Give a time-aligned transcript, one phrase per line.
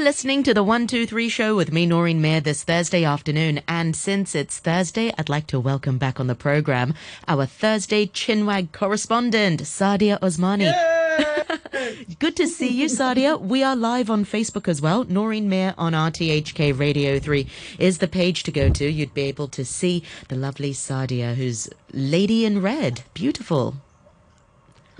[0.00, 3.60] listening to the 123 show with me, Noreen Mir, this Thursday afternoon.
[3.68, 6.94] And since it's Thursday, I'd like to welcome back on the program
[7.28, 10.72] our Thursday Chinwag correspondent, Sadia Osmani.
[12.18, 13.38] Good to see you, Sadia.
[13.38, 15.04] We are live on Facebook as well.
[15.04, 17.46] Noreen Mir on RTHK Radio 3
[17.78, 18.90] is the page to go to.
[18.90, 23.02] You'd be able to see the lovely Sadia, who's lady in red.
[23.12, 23.74] Beautiful.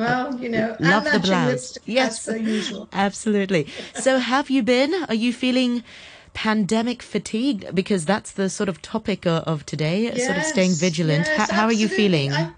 [0.00, 1.78] Well, you know, love the matching blouse.
[1.84, 2.88] Yes, as usual.
[2.94, 3.66] absolutely.
[3.94, 4.94] So, have you been?
[5.10, 5.84] Are you feeling
[6.32, 7.74] pandemic fatigued?
[7.74, 10.10] Because that's the sort of topic o- of today.
[10.16, 11.26] sort of staying vigilant.
[11.26, 12.32] yes, Ho- how are you feeling?
[12.32, 12.50] I,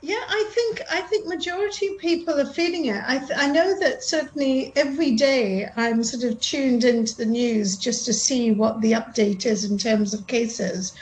[0.00, 3.02] yeah, I think I think majority of people are feeling it.
[3.06, 7.76] I th- I know that certainly every day I'm sort of tuned into the news
[7.76, 10.94] just to see what the update is in terms of cases.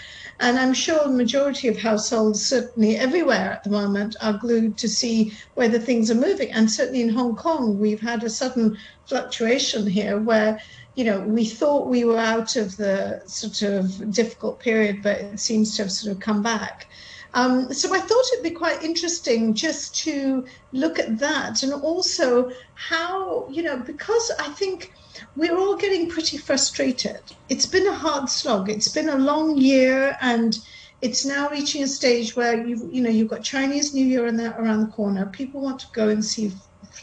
[0.42, 4.88] And I'm sure the majority of households, certainly everywhere at the moment, are glued to
[4.88, 6.50] see whether things are moving.
[6.50, 8.76] And certainly in Hong Kong, we've had a sudden
[9.06, 10.60] fluctuation here where,
[10.96, 15.38] you know, we thought we were out of the sort of difficult period, but it
[15.38, 16.88] seems to have sort of come back.
[17.34, 22.50] Um, so I thought it'd be quite interesting just to look at that and also
[22.74, 24.92] how, you know, because I think
[25.36, 27.20] we're all getting pretty frustrated.
[27.48, 28.68] It's been a hard slog.
[28.68, 30.58] It's been a long year and
[31.00, 34.58] it's now reaching a stage where you you know you've got Chinese New Year that
[34.58, 35.26] around the corner.
[35.26, 36.52] People want to go and see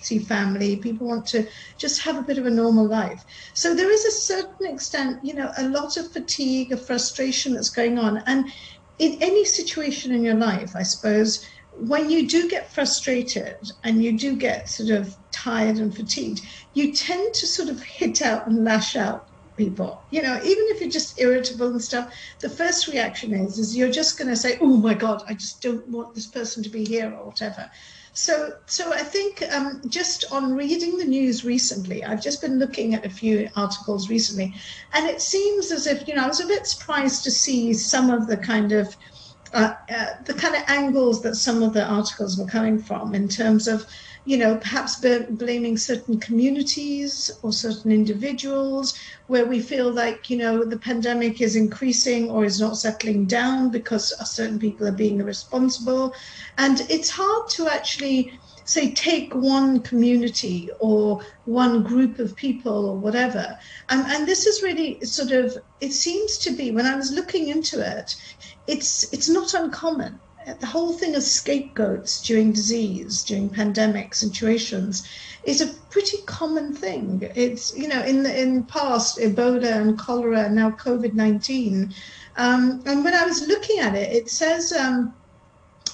[0.01, 0.77] see family.
[0.77, 3.25] People want to just have a bit of a normal life.
[3.53, 7.69] So there is a certain extent, you know, a lot of fatigue, a frustration that's
[7.69, 8.19] going on.
[8.27, 8.45] And
[8.99, 11.45] in any situation in your life, I suppose,
[11.87, 16.41] when you do get frustrated and you do get sort of tired and fatigued,
[16.73, 20.01] you tend to sort of hit out and lash out people.
[20.09, 23.91] You know, even if you're just irritable and stuff, the first reaction is is you're
[23.91, 26.85] just going to say, "Oh my God, I just don't want this person to be
[26.85, 27.69] here" or whatever.
[28.13, 32.93] So, so I think um, just on reading the news recently, I've just been looking
[32.93, 34.55] at a few articles recently,
[34.93, 38.09] and it seems as if you know I was a bit surprised to see some
[38.09, 38.95] of the kind of
[39.53, 43.27] uh, uh, the kind of angles that some of the articles were coming from in
[43.27, 43.85] terms of
[44.25, 48.93] you know perhaps b- blaming certain communities or certain individuals
[49.27, 53.71] where we feel like you know the pandemic is increasing or is not settling down
[53.71, 56.13] because certain people are being irresponsible
[56.57, 58.39] and it's hard to actually
[58.69, 63.57] say take one community or one group of people or whatever.
[63.89, 67.47] And, and this is really sort of it seems to be when i was looking
[67.47, 68.15] into it
[68.67, 70.19] it's it's not uncommon.
[70.59, 75.07] The whole thing of scapegoats during disease during pandemic situations
[75.43, 77.27] is a pretty common thing.
[77.35, 81.93] It's you know in the in past ebola and cholera and now covid-19
[82.37, 85.13] um, and when i was looking at it it says um,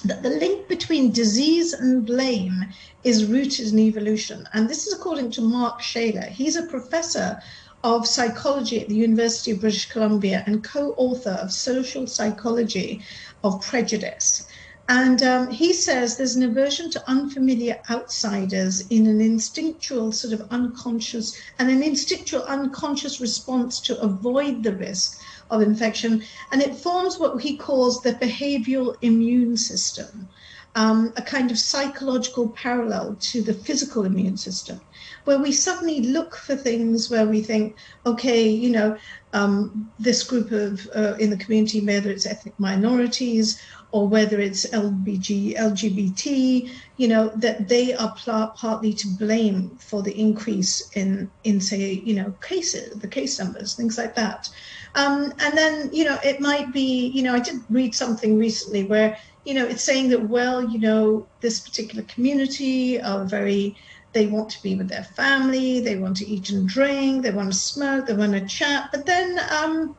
[0.08, 2.66] that the link between disease and blame
[3.04, 4.48] is rooted in evolution.
[4.52, 6.28] And this is according to Mark Schaller.
[6.28, 7.40] He's a professor
[7.84, 13.02] of psychology at the University of British Columbia and co author of Social Psychology
[13.44, 14.46] of Prejudice.
[14.88, 20.46] And um, he says there's an aversion to unfamiliar outsiders in an instinctual, sort of
[20.52, 25.20] unconscious, and an instinctual, unconscious response to avoid the risk
[25.50, 30.28] of infection, and it forms what he calls the behavioral immune system,
[30.76, 34.80] um, a kind of psychological parallel to the physical immune system,
[35.26, 37.76] where we suddenly look for things where we think,
[38.06, 38.96] okay, you know,
[39.32, 43.60] um, this group of uh, in the community, whether it's ethnic minorities
[43.90, 50.00] or whether it's LBG, LGBT, you know, that they are pl- partly to blame for
[50.02, 54.48] the increase in, in say, you know, cases, the case numbers, things like that.
[54.94, 58.84] Um, and then, you know, it might be, you know, I did read something recently
[58.84, 63.76] where, you know, it's saying that, well, you know, this particular community are very,
[64.16, 67.52] they want to be with their family, they want to eat and drink, they want
[67.52, 69.94] to smoke, they want to chat, but then um,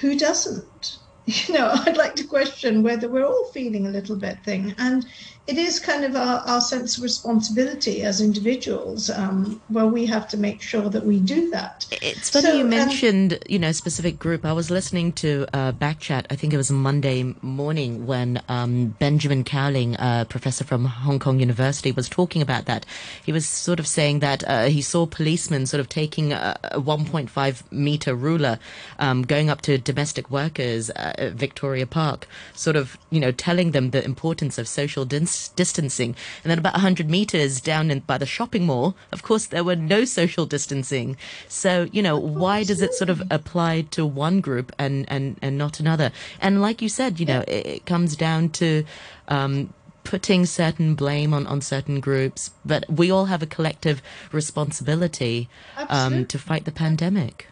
[0.00, 0.86] who doesn't?
[1.26, 4.74] You know, I'd like to question whether we're all feeling a little bit thing.
[4.76, 5.06] And
[5.46, 10.26] it is kind of our, our sense of responsibility as individuals um, where we have
[10.28, 11.86] to make sure that we do that.
[12.00, 14.46] It's funny So, you um, mentioned, you know, a specific group.
[14.46, 16.24] I was listening to uh, Backchat.
[16.30, 21.40] I think it was Monday morning when um, Benjamin Cowling, uh, professor from Hong Kong
[21.40, 22.86] University, was talking about that.
[23.22, 26.80] He was sort of saying that uh, he saw policemen sort of taking a, a
[26.80, 28.58] 1.5 meter ruler,
[28.98, 33.72] um, going up to domestic workers uh, at Victoria Park, sort of, you know, telling
[33.72, 36.14] them the importance of social dis- distancing.
[36.42, 39.76] And then about 100 meters down in, by the shopping mall, of course, there were
[39.76, 41.16] no social distancing.
[41.48, 45.58] So, you know, why does it sort of apply to one group and, and, and
[45.58, 46.12] not another?
[46.40, 48.84] And like you said, you know, it, it comes down to,
[49.28, 49.72] um,
[50.04, 54.02] putting certain blame on, on certain groups, but we all have a collective
[54.32, 55.48] responsibility
[55.88, 57.48] um, to fight the pandemic.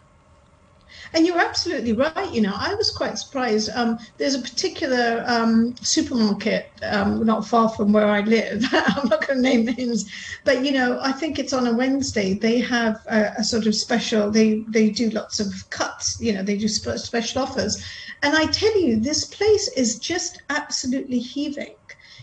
[1.13, 2.33] And you're absolutely right.
[2.33, 3.69] You know, I was quite surprised.
[3.75, 8.63] Um, there's a particular um, supermarket um, not far from where I live.
[8.71, 10.05] I'm not going to name names,
[10.43, 12.33] but you know, I think it's on a Wednesday.
[12.33, 14.31] They have a, a sort of special.
[14.31, 16.19] They they do lots of cuts.
[16.19, 17.83] You know, they do sp- special offers.
[18.23, 21.75] And I tell you, this place is just absolutely heaving.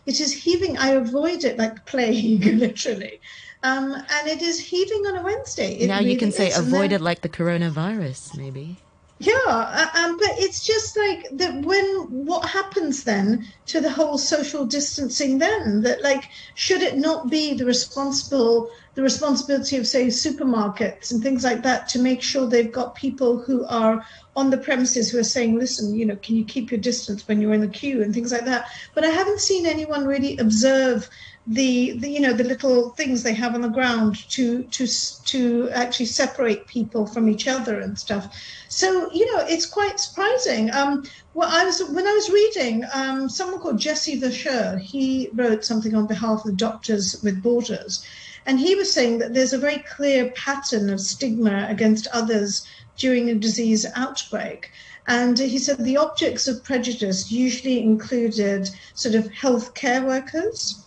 [0.07, 0.79] It is heaving.
[0.79, 3.21] I avoid it like plague, literally.
[3.63, 5.75] Um, and it is heaving on a Wednesday.
[5.75, 8.79] It now really you can say avoid it like the coronavirus, maybe.
[9.19, 11.63] yeah, uh, um, but it's just like that.
[11.63, 15.39] When what happens then to the whole social distancing?
[15.39, 16.25] Then that like
[16.55, 21.87] should it not be the responsible the responsibility of say supermarkets and things like that
[21.89, 24.03] to make sure they've got people who are
[24.41, 27.41] on the premises who are saying, listen, you know, can you keep your distance when
[27.41, 28.69] you're in the queue and things like that.
[28.95, 31.09] But I haven't seen anyone really observe
[31.47, 34.87] the, the you know the little things they have on the ground to to
[35.25, 38.37] to actually separate people from each other and stuff.
[38.69, 40.71] So you know it's quite surprising.
[40.71, 41.05] Um,
[41.35, 44.79] well, I was when I was reading um, someone called Jesse Verscher.
[44.79, 48.07] He wrote something on behalf of Doctors with Borders,
[48.47, 52.67] and he was saying that there's a very clear pattern of stigma against others
[53.01, 54.71] during a disease outbreak.
[55.07, 60.85] And he said the objects of prejudice usually included sort of healthcare workers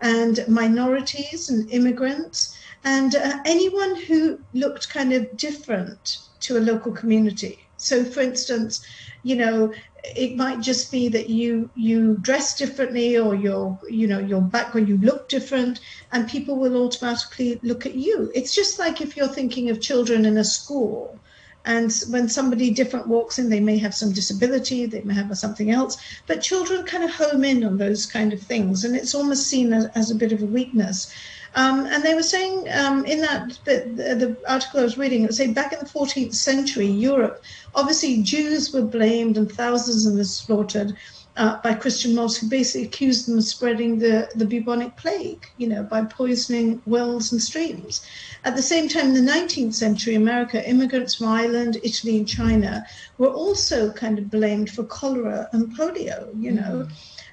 [0.00, 6.92] and minorities and immigrants and uh, anyone who looked kind of different to a local
[6.92, 7.58] community.
[7.76, 8.86] So, for instance,
[9.24, 9.72] you know,
[10.14, 14.88] it might just be that you you dress differently or your you know your background
[14.88, 15.80] you look different
[16.12, 20.24] and people will automatically look at you it's just like if you're thinking of children
[20.24, 21.18] in a school
[21.66, 25.70] and when somebody different walks in they may have some disability they may have something
[25.70, 29.46] else but children kind of home in on those kind of things and it's almost
[29.46, 31.12] seen as, as a bit of a weakness.
[31.54, 35.32] Um, and they were saying um, in that the, the article I was reading, it
[35.32, 37.42] saying back in the 14th century, Europe,
[37.74, 40.96] obviously Jews were blamed and thousands of them were slaughtered
[41.36, 45.68] uh, by Christian mobs who basically accused them of spreading the, the bubonic plague, you
[45.68, 48.06] know, by poisoning wells and streams.
[48.44, 52.86] At the same time, in the 19th century, America, immigrants from Ireland, Italy, and China
[53.18, 56.88] were also kind of blamed for cholera and polio, you know.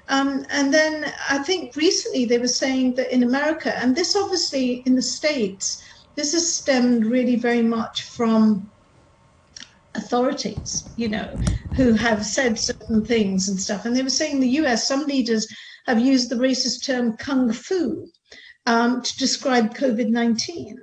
[0.08, 4.82] Um, and then I think recently they were saying that in America, and this obviously
[4.84, 5.82] in the States,
[6.14, 8.70] this has stemmed really very much from
[9.94, 11.26] authorities, you know,
[11.76, 13.84] who have said certain things and stuff.
[13.84, 15.46] And they were saying in the US, some leaders
[15.86, 18.08] have used the racist term kung flu
[18.66, 20.78] um, to describe COVID 19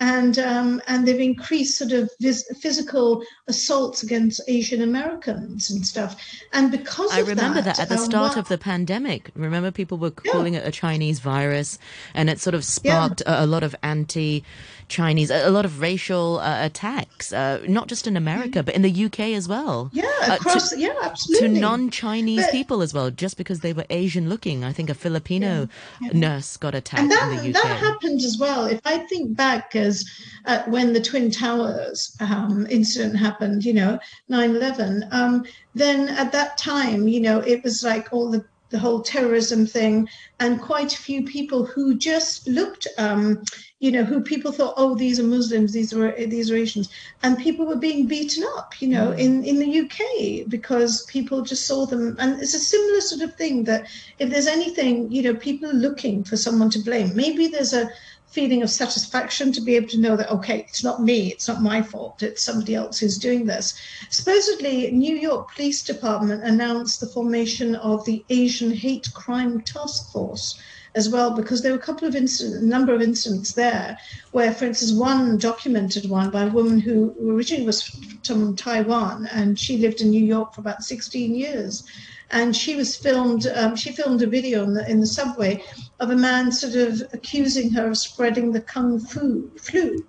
[0.00, 6.16] and um, and they've increased sort of vis- physical assaults against Asian Americans and stuff.
[6.54, 9.30] And because I remember that, at the uh, start of the pandemic.
[9.34, 11.78] Remember, people were calling it a Chinese virus,
[12.14, 14.42] and it sort of sparked a, a lot of anti.
[14.90, 18.82] Chinese, a, a lot of racial uh, attacks, uh, not just in America, but in
[18.82, 19.88] the UK as well.
[19.94, 21.54] yeah, Uh, across to, yeah, absolutely.
[21.54, 24.64] to non-Chinese people as well, just because they were Asian-looking.
[24.64, 25.68] I think a Filipino
[26.12, 27.62] nurse got attacked and that, in the UK.
[27.62, 28.66] that happened as well.
[28.66, 30.04] If I think back as
[30.44, 33.98] uh, when the Twin Towers um, incident happened, you know,
[34.30, 35.44] 9/11, um,
[35.74, 40.08] then at that time, you know, it was like all the the whole terrorism thing,
[40.38, 43.42] and quite a few people who just looked, um,
[43.80, 46.88] you know, who people thought, oh, these are Muslims, these are these are Asians,
[47.22, 51.66] and people were being beaten up, you know, in in the UK because people just
[51.66, 53.86] saw them, and it's a similar sort of thing that
[54.18, 57.14] if there's anything, you know, people are looking for someone to blame.
[57.14, 57.90] Maybe there's a
[58.30, 61.62] feeling of satisfaction to be able to know that okay it's not me it's not
[61.62, 63.78] my fault it's somebody else who's doing this.
[64.08, 70.60] Supposedly new york police department announced the formation of the asian hate crime task force
[70.94, 73.96] as well because there were a couple of incidents a number of incidents there
[74.32, 77.82] where for instance one documented one by a woman who originally was
[78.24, 81.84] from taiwan and she lived in new york for about 16 years.
[82.32, 85.64] And she was filmed um, she filmed a video in the, in the subway
[85.98, 90.06] of a man sort of accusing her of spreading the kung fu flu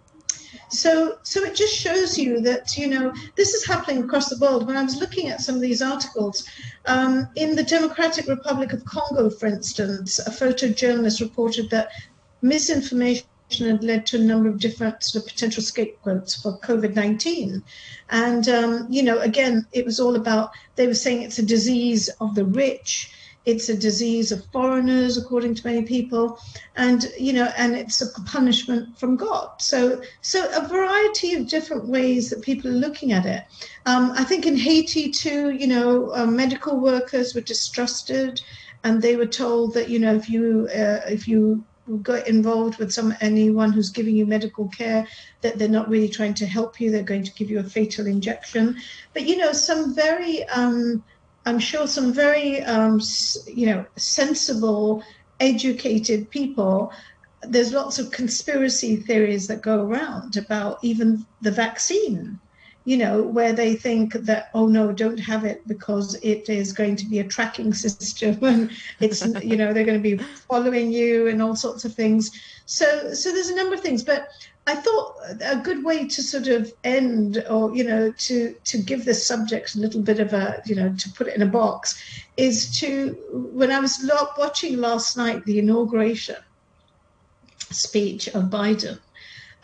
[0.71, 4.65] so so it just shows you that you know this is happening across the world
[4.65, 6.47] when i was looking at some of these articles
[6.85, 11.89] um, in the democratic republic of congo for instance a photojournalist reported that
[12.41, 13.25] misinformation
[13.59, 17.61] had led to a number of different sort of potential scapegoats for COVID-19.
[18.09, 22.09] And, um, you know, again, it was all about, they were saying it's a disease
[22.21, 23.11] of the rich.
[23.45, 26.39] It's a disease of foreigners, according to many people,
[26.75, 29.59] and you know, and it's a punishment from God.
[29.59, 33.43] So, so a variety of different ways that people are looking at it.
[33.87, 38.41] Um, I think in Haiti too, you know, uh, medical workers were distrusted,
[38.83, 41.63] and they were told that you know if you uh, if you
[42.03, 45.07] got involved with some anyone who's giving you medical care
[45.41, 48.05] that they're not really trying to help you they're going to give you a fatal
[48.07, 48.77] injection
[49.13, 51.03] but you know some very um,
[51.45, 52.99] i'm sure some very um,
[53.47, 55.03] you know sensible
[55.39, 56.91] educated people
[57.43, 62.39] there's lots of conspiracy theories that go around about even the vaccine
[62.83, 66.95] you know, where they think that, oh no, don't have it because it is going
[66.95, 71.27] to be a tracking system and it's, you know, they're going to be following you
[71.27, 72.31] and all sorts of things.
[72.65, 74.27] So, so there's a number of things, but
[74.67, 79.05] I thought a good way to sort of end or, you know, to, to give
[79.05, 82.01] this subject a little bit of a, you know, to put it in a box
[82.37, 86.37] is to, when I was watching last night, the inauguration
[87.71, 88.99] speech of Biden,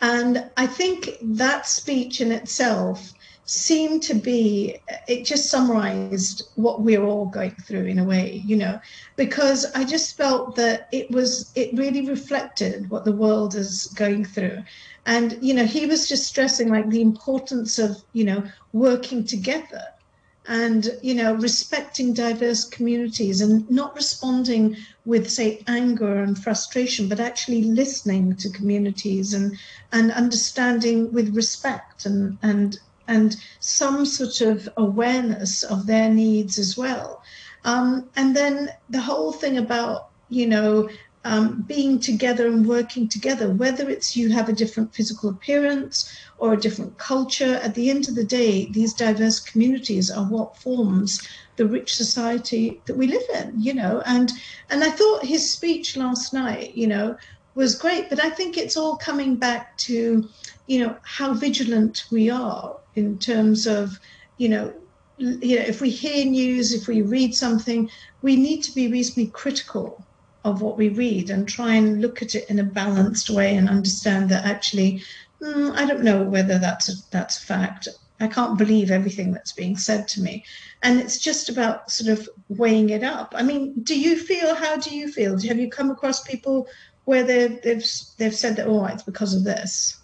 [0.00, 3.12] and I think that speech in itself
[3.48, 4.76] seemed to be,
[5.06, 8.78] it just summarized what we're all going through in a way, you know,
[9.16, 14.26] because I just felt that it was, it really reflected what the world is going
[14.26, 14.62] through.
[15.06, 19.82] And, you know, he was just stressing like the importance of, you know, working together
[20.50, 24.74] and you know respecting diverse communities and not responding
[25.04, 29.54] with say anger and frustration but actually listening to communities and
[29.92, 32.78] and understanding with respect and and
[33.08, 37.22] and some sort of awareness of their needs as well
[37.64, 40.88] um, and then the whole thing about you know
[41.24, 46.52] um, being together and working together, whether it's you have a different physical appearance or
[46.52, 51.26] a different culture, at the end of the day, these diverse communities are what forms
[51.56, 54.02] the rich society that we live in, you know.
[54.06, 54.32] And
[54.70, 57.16] and I thought his speech last night, you know,
[57.54, 60.26] was great, but I think it's all coming back to,
[60.66, 63.98] you know, how vigilant we are in terms of,
[64.36, 64.72] you know,
[65.18, 67.90] you know, if we hear news, if we read something,
[68.22, 70.04] we need to be reasonably critical
[70.44, 73.68] of what we read and try and look at it in a balanced way and
[73.68, 75.02] understand that actually,
[75.42, 77.88] mm, I don't know whether that's a, that's a fact.
[78.20, 80.44] I can't believe everything that's being said to me.
[80.82, 83.34] And it's just about sort of weighing it up.
[83.36, 85.40] I mean, do you feel, how do you feel?
[85.40, 86.68] Have you come across people
[87.04, 87.84] where they've, they've,
[88.18, 90.00] they've said that, oh, it's because of this?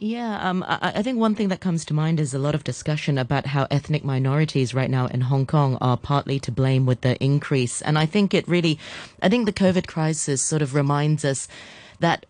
[0.00, 2.62] Yeah, um, I, I, think one thing that comes to mind is a lot of
[2.62, 7.00] discussion about how ethnic minorities right now in Hong Kong are partly to blame with
[7.00, 7.82] the increase.
[7.82, 8.78] And I think it really,
[9.20, 11.48] I think the COVID crisis sort of reminds us
[11.98, 12.26] that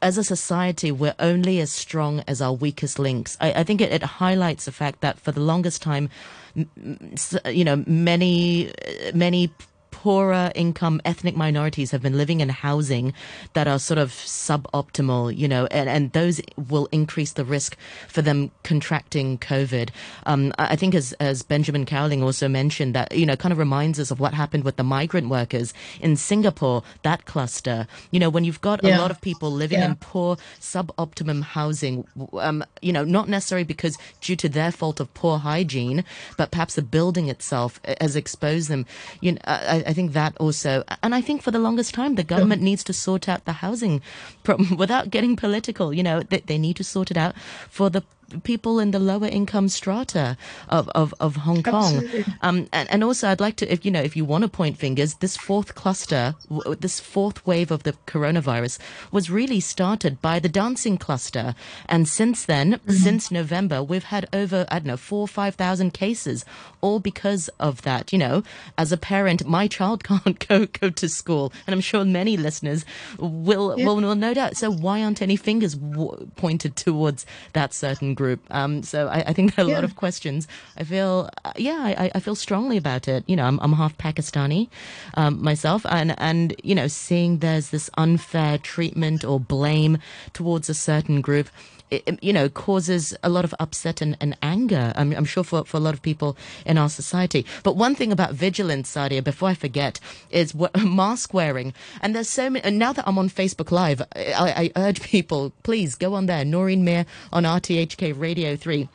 [0.00, 3.36] as a society, we're only as strong as our weakest links.
[3.38, 6.08] I, I think it, it, highlights the fact that for the longest time,
[6.54, 8.72] you know, many,
[9.12, 9.52] many
[9.90, 13.12] poorer income ethnic minorities have been living in housing
[13.52, 17.76] that are sort of suboptimal, you know, and, and those will increase the risk
[18.08, 19.90] for them contracting COVID.
[20.26, 23.98] Um, I think as, as Benjamin Cowling also mentioned that, you know, kind of reminds
[23.98, 27.86] us of what happened with the migrant workers in Singapore, that cluster.
[28.10, 28.96] You know, when you've got yeah.
[28.96, 29.86] a lot of people living yeah.
[29.86, 35.12] in poor suboptimum housing, um, you know, not necessarily because due to their fault of
[35.14, 36.04] poor hygiene,
[36.36, 38.86] but perhaps the building itself has exposed them.
[39.20, 42.24] You know, I, I think that also, and I think for the longest time, the
[42.24, 44.02] government needs to sort out the housing
[44.42, 45.92] problem without getting political.
[45.92, 47.34] You know, they, they need to sort it out
[47.68, 48.02] for the
[48.42, 50.36] people in the lower income strata
[50.68, 52.08] of, of, of Hong Kong.
[52.42, 54.78] Um, and, and also I'd like to, if you know, if you want to point
[54.78, 56.34] fingers, this fourth cluster,
[56.78, 58.78] this fourth wave of the coronavirus
[59.10, 61.54] was really started by the dancing cluster.
[61.86, 62.92] And since then, mm-hmm.
[62.92, 66.44] since November, we've had over, I don't know, four or 5,000 cases,
[66.80, 68.12] all because of that.
[68.12, 68.42] You know,
[68.78, 71.52] as a parent, my child can't go, go to school.
[71.66, 72.84] And I'm sure many listeners
[73.18, 73.84] will, yeah.
[73.84, 74.56] will, will no doubt.
[74.56, 78.40] So why aren't any fingers w- pointed towards that certain group.
[78.50, 79.80] Um, so I, I, think there are a yeah.
[79.80, 80.46] lot of questions.
[80.76, 83.24] I feel, uh, yeah, I, I, feel strongly about it.
[83.26, 84.68] You know, I'm, I'm half Pakistani
[85.14, 89.96] um, myself, and and you know, seeing there's this unfair treatment or blame
[90.34, 91.48] towards a certain group
[91.90, 94.92] it, you know, causes a lot of upset and, and anger.
[94.96, 97.44] I'm, I'm, sure for, for a lot of people in our society.
[97.62, 100.00] But one thing about vigilance, Sadia, before I forget,
[100.30, 101.74] is what, mask wearing.
[102.00, 105.52] And there's so many, and now that I'm on Facebook Live, I, I urge people,
[105.62, 108.88] please go on there, Noreen Mir on RTHK Radio 3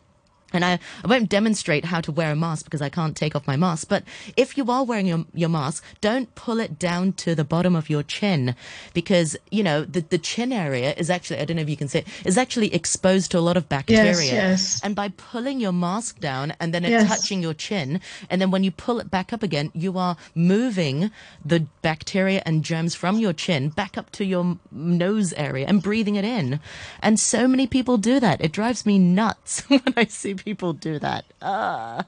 [0.53, 3.47] and I, I won't demonstrate how to wear a mask because I can't take off
[3.47, 3.89] my mask.
[3.89, 4.03] But
[4.37, 7.89] if you are wearing your, your mask, don't pull it down to the bottom of
[7.89, 8.55] your chin
[8.93, 11.87] because, you know, the, the chin area is actually, I don't know if you can
[11.87, 14.05] see it, is actually exposed to a lot of bacteria.
[14.05, 14.81] Yes, yes.
[14.83, 17.07] And by pulling your mask down and then it yes.
[17.07, 17.99] touching your chin,
[18.29, 21.11] and then when you pull it back up again, you are moving
[21.43, 26.15] the bacteria and germs from your chin back up to your nose area and breathing
[26.15, 26.59] it in.
[27.01, 28.41] And so many people do that.
[28.41, 31.25] It drives me nuts when I see people do that.
[31.41, 32.05] Ah.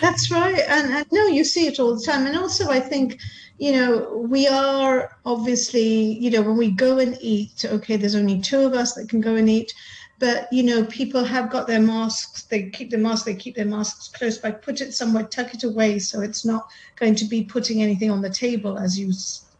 [0.00, 0.62] That's right.
[0.68, 2.26] And, and no, you see it all the time.
[2.26, 3.20] And also, I think,
[3.58, 8.40] you know, we are obviously, you know, when we go and eat, okay, there's only
[8.40, 9.74] two of us that can go and eat
[10.20, 13.64] but you know people have got their masks they keep their masks they keep their
[13.64, 17.42] masks close by put it somewhere tuck it away so it's not going to be
[17.42, 19.10] putting anything on the table as you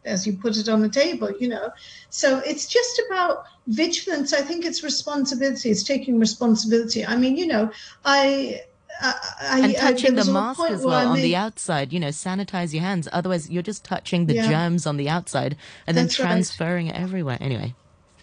[0.04, 1.71] as you put it on the table you know
[2.09, 7.47] so it's just about vigilance i think it's responsibility it's taking responsibility i mean you
[7.47, 7.71] know
[8.04, 8.61] i
[9.02, 11.90] I, and touching I, the mask as well on the outside.
[11.90, 13.09] You know, sanitize your hands.
[13.11, 14.49] Otherwise, you're just touching the yeah.
[14.50, 16.97] germs on the outside and then transferring right.
[16.97, 17.38] it everywhere.
[17.40, 17.75] Anyway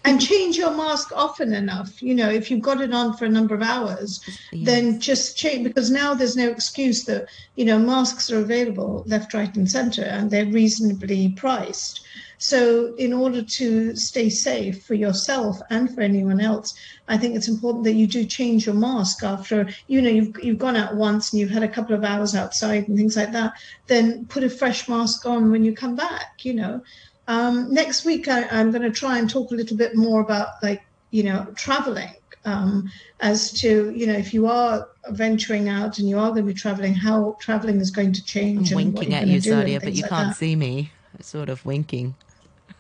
[0.08, 2.02] and change your mask often enough.
[2.02, 4.22] You know, if you've got it on for a number of hours,
[4.52, 4.66] yes.
[4.66, 9.34] then just change because now there's no excuse that, you know, masks are available left,
[9.34, 12.06] right, and center and they're reasonably priced.
[12.40, 16.76] So, in order to stay safe for yourself and for anyone else,
[17.08, 20.60] I think it's important that you do change your mask after you know you've you've
[20.60, 23.54] gone out once and you've had a couple of hours outside and things like that.
[23.88, 26.46] Then put a fresh mask on when you come back.
[26.46, 26.84] You know,
[27.28, 30.62] um, next week, I, am going to try and talk a little bit more about
[30.64, 32.14] like, you know, traveling
[32.46, 36.54] um, as to, you know, if you are venturing out and you are going to
[36.54, 38.72] be traveling, how traveling is going to change.
[38.72, 40.38] I'm winking at you, Sadia, but you like can't that.
[40.38, 40.92] see me.
[41.20, 42.14] Sort of winking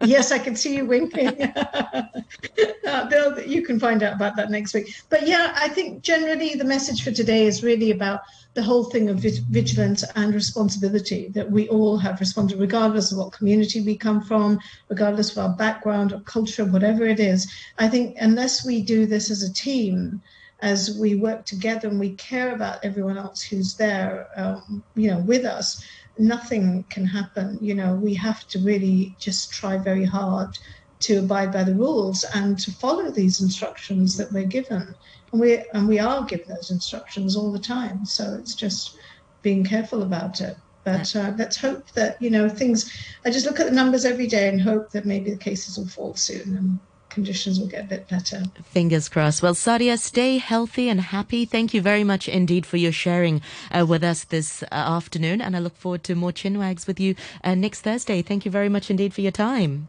[0.02, 1.42] yes, I can see you winking.
[2.88, 4.94] uh, you can find out about that next week.
[5.10, 8.22] But yeah, I think generally the message for today is really about
[8.54, 13.32] the whole thing of vigilance and responsibility that we all have responsibility, regardless of what
[13.32, 17.52] community we come from, regardless of our background or culture, whatever it is.
[17.78, 20.22] I think unless we do this as a team,
[20.62, 25.20] as we work together and we care about everyone else who's there, um, you know,
[25.20, 25.84] with us,
[26.20, 27.58] nothing can happen.
[27.62, 30.58] You know, we have to really just try very hard
[31.00, 34.96] to abide by the rules and to follow these instructions that we're given.
[35.32, 38.06] And we and we are given those instructions all the time.
[38.06, 38.98] So it's just
[39.42, 40.58] being careful about it.
[40.84, 42.92] But uh, let's hope that you know things.
[43.26, 45.88] I just look at the numbers every day and hope that maybe the cases will
[45.88, 46.80] fall soon and
[47.18, 48.44] conditions will get a bit better.
[48.78, 49.42] Fingers crossed.
[49.42, 51.46] Well, Sadia, stay healthy and happy.
[51.46, 53.42] Thank you very much indeed for your sharing
[53.72, 55.42] uh, with us this uh, afternoon.
[55.42, 58.22] And I look forward to more chinwags with you uh, next Thursday.
[58.22, 59.88] Thank you very much indeed for your time.